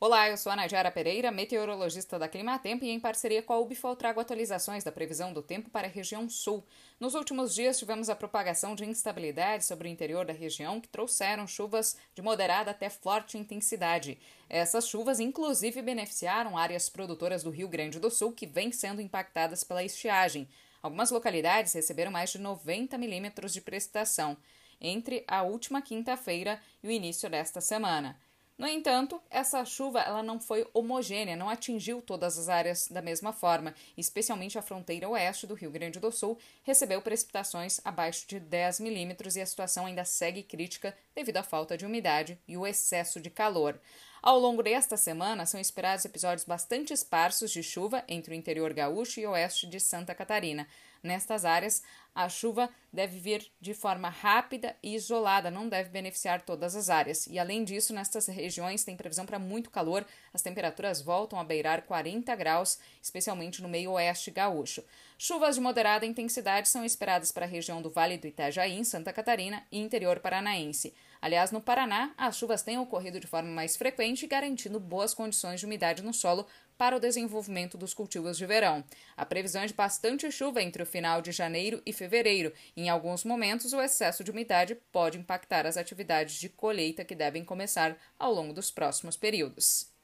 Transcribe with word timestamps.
Olá, 0.00 0.30
eu 0.30 0.36
sou 0.36 0.52
a 0.52 0.54
Nadiara 0.54 0.92
Pereira, 0.92 1.32
meteorologista 1.32 2.20
da 2.20 2.28
Climatempo 2.28 2.84
e 2.84 2.88
em 2.88 3.00
parceria 3.00 3.42
com 3.42 3.52
a 3.52 3.58
UBFOL 3.58 3.96
trago 3.96 4.20
atualizações 4.20 4.84
da 4.84 4.92
previsão 4.92 5.32
do 5.32 5.42
tempo 5.42 5.70
para 5.70 5.88
a 5.88 5.90
região 5.90 6.28
sul. 6.28 6.64
Nos 7.00 7.14
últimos 7.14 7.52
dias 7.52 7.80
tivemos 7.80 8.08
a 8.08 8.14
propagação 8.14 8.76
de 8.76 8.84
instabilidade 8.84 9.64
sobre 9.64 9.88
o 9.88 9.90
interior 9.90 10.24
da 10.24 10.32
região 10.32 10.80
que 10.80 10.86
trouxeram 10.86 11.48
chuvas 11.48 11.96
de 12.14 12.22
moderada 12.22 12.70
até 12.70 12.88
forte 12.88 13.36
intensidade. 13.36 14.20
Essas 14.48 14.86
chuvas 14.86 15.18
inclusive 15.18 15.82
beneficiaram 15.82 16.56
áreas 16.56 16.88
produtoras 16.88 17.42
do 17.42 17.50
Rio 17.50 17.66
Grande 17.66 17.98
do 17.98 18.08
Sul 18.08 18.30
que 18.30 18.46
vêm 18.46 18.70
sendo 18.70 19.02
impactadas 19.02 19.64
pela 19.64 19.82
estiagem. 19.82 20.48
Algumas 20.80 21.10
localidades 21.10 21.72
receberam 21.72 22.12
mais 22.12 22.30
de 22.30 22.38
90 22.38 22.96
milímetros 22.98 23.52
de 23.52 23.60
precipitação 23.60 24.36
entre 24.80 25.24
a 25.26 25.42
última 25.42 25.82
quinta-feira 25.82 26.62
e 26.84 26.86
o 26.86 26.92
início 26.92 27.28
desta 27.28 27.60
semana. 27.60 28.16
No 28.58 28.66
entanto, 28.66 29.22
essa 29.30 29.64
chuva 29.64 30.00
ela 30.00 30.20
não 30.20 30.40
foi 30.40 30.68
homogênea, 30.74 31.36
não 31.36 31.48
atingiu 31.48 32.02
todas 32.02 32.36
as 32.36 32.48
áreas 32.48 32.88
da 32.88 33.00
mesma 33.00 33.32
forma, 33.32 33.72
especialmente 33.96 34.58
a 34.58 34.62
fronteira 34.62 35.08
oeste 35.08 35.46
do 35.46 35.54
Rio 35.54 35.70
Grande 35.70 36.00
do 36.00 36.10
Sul 36.10 36.36
recebeu 36.64 37.00
precipitações 37.00 37.80
abaixo 37.84 38.26
de 38.26 38.40
10 38.40 38.80
milímetros 38.80 39.36
e 39.36 39.40
a 39.40 39.46
situação 39.46 39.86
ainda 39.86 40.04
segue 40.04 40.42
crítica 40.42 40.92
devido 41.14 41.36
à 41.36 41.44
falta 41.44 41.78
de 41.78 41.86
umidade 41.86 42.36
e 42.48 42.56
o 42.56 42.66
excesso 42.66 43.20
de 43.20 43.30
calor. 43.30 43.80
Ao 44.20 44.38
longo 44.38 44.62
desta 44.62 44.96
semana, 44.96 45.46
são 45.46 45.60
esperados 45.60 46.04
episódios 46.04 46.44
bastante 46.44 46.92
esparsos 46.92 47.52
de 47.52 47.62
chuva 47.62 48.02
entre 48.08 48.32
o 48.32 48.36
interior 48.36 48.72
gaúcho 48.72 49.20
e 49.20 49.26
oeste 49.26 49.66
de 49.66 49.78
Santa 49.78 50.12
Catarina. 50.14 50.66
Nestas 51.00 51.44
áreas, 51.44 51.80
a 52.12 52.28
chuva 52.28 52.68
deve 52.92 53.20
vir 53.20 53.46
de 53.60 53.72
forma 53.72 54.08
rápida 54.08 54.74
e 54.82 54.96
isolada, 54.96 55.52
não 55.52 55.68
deve 55.68 55.90
beneficiar 55.90 56.42
todas 56.42 56.74
as 56.74 56.90
áreas. 56.90 57.28
E 57.28 57.38
além 57.38 57.62
disso, 57.62 57.94
nestas 57.94 58.26
regiões 58.26 58.82
tem 58.82 58.96
previsão 58.96 59.24
para 59.24 59.38
muito 59.38 59.70
calor, 59.70 60.04
as 60.34 60.42
temperaturas 60.42 61.00
voltam 61.00 61.38
a 61.38 61.44
beirar 61.44 61.82
40 61.82 62.34
graus, 62.34 62.80
especialmente 63.00 63.62
no 63.62 63.68
meio 63.68 63.92
oeste 63.92 64.32
gaúcho. 64.32 64.82
Chuvas 65.16 65.54
de 65.54 65.60
moderada 65.60 66.04
intensidade 66.04 66.68
são 66.68 66.84
esperadas 66.84 67.30
para 67.30 67.46
a 67.46 67.48
região 67.48 67.80
do 67.80 67.90
Vale 67.90 68.18
do 68.18 68.26
Itajaí, 68.26 68.72
em 68.72 68.82
Santa 68.82 69.12
Catarina, 69.12 69.64
e 69.70 69.78
interior 69.78 70.18
paranaense. 70.18 70.92
Aliás, 71.20 71.50
no 71.50 71.60
Paraná, 71.60 72.12
as 72.16 72.36
chuvas 72.36 72.62
têm 72.62 72.78
ocorrido 72.78 73.18
de 73.18 73.26
forma 73.26 73.50
mais 73.50 73.76
frequente, 73.76 74.26
garantindo 74.26 74.78
boas 74.78 75.14
condições 75.14 75.60
de 75.60 75.66
umidade 75.66 76.02
no 76.02 76.14
solo 76.14 76.46
para 76.76 76.96
o 76.96 77.00
desenvolvimento 77.00 77.76
dos 77.76 77.92
cultivos 77.92 78.38
de 78.38 78.46
verão. 78.46 78.84
A 79.16 79.26
previsão 79.26 79.62
é 79.62 79.66
de 79.66 79.74
bastante 79.74 80.30
chuva 80.30 80.62
entre 80.62 80.82
o 80.82 80.86
final 80.86 81.20
de 81.20 81.32
janeiro 81.32 81.82
e 81.84 81.92
fevereiro. 81.92 82.52
Em 82.76 82.88
alguns 82.88 83.24
momentos, 83.24 83.72
o 83.72 83.80
excesso 83.80 84.22
de 84.22 84.30
umidade 84.30 84.76
pode 84.92 85.18
impactar 85.18 85.66
as 85.66 85.76
atividades 85.76 86.36
de 86.36 86.48
colheita 86.48 87.04
que 87.04 87.16
devem 87.16 87.44
começar 87.44 87.98
ao 88.16 88.32
longo 88.32 88.54
dos 88.54 88.70
próximos 88.70 89.16
períodos. 89.16 89.97